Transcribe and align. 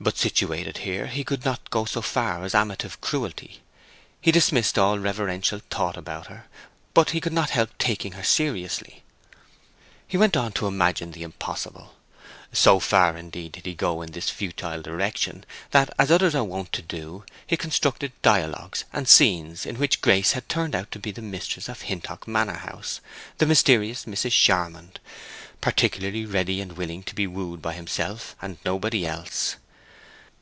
But 0.00 0.16
situated 0.16 0.78
here 0.78 1.06
he 1.08 1.24
could 1.24 1.44
not 1.44 1.70
go 1.70 1.84
so 1.84 2.00
far 2.02 2.44
as 2.44 2.54
amative 2.54 3.00
cruelty. 3.00 3.62
He 4.20 4.30
dismissed 4.30 4.78
all 4.78 4.96
reverential 5.00 5.60
thought 5.70 5.96
about 5.96 6.28
her, 6.28 6.46
but 6.94 7.10
he 7.10 7.20
could 7.20 7.32
not 7.32 7.50
help 7.50 7.76
taking 7.78 8.12
her 8.12 8.22
seriously. 8.22 9.02
He 10.06 10.16
went 10.16 10.36
on 10.36 10.52
to 10.52 10.68
imagine 10.68 11.10
the 11.10 11.24
impossible. 11.24 11.96
So 12.52 12.78
far, 12.78 13.16
indeed, 13.16 13.50
did 13.50 13.66
he 13.66 13.74
go 13.74 14.00
in 14.00 14.12
this 14.12 14.30
futile 14.30 14.82
direction 14.82 15.44
that, 15.72 15.90
as 15.98 16.12
others 16.12 16.32
are 16.36 16.44
wont 16.44 16.70
to 16.74 16.82
do, 16.82 17.24
he 17.44 17.56
constructed 17.56 18.12
dialogues 18.22 18.84
and 18.92 19.08
scenes 19.08 19.66
in 19.66 19.80
which 19.80 20.00
Grace 20.00 20.30
had 20.30 20.48
turned 20.48 20.76
out 20.76 20.92
to 20.92 21.00
be 21.00 21.10
the 21.10 21.22
mistress 21.22 21.68
of 21.68 21.80
Hintock 21.82 22.28
Manor 22.28 22.58
house, 22.58 23.00
the 23.38 23.46
mysterious 23.46 24.04
Mrs. 24.04 24.30
Charmond, 24.30 25.00
particularly 25.60 26.24
ready 26.24 26.60
and 26.60 26.76
willing 26.76 27.02
to 27.02 27.16
be 27.16 27.26
wooed 27.26 27.60
by 27.60 27.72
himself 27.74 28.36
and 28.40 28.58
nobody 28.64 29.04
else. 29.04 29.56